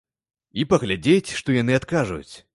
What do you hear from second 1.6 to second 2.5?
яны адкажуць.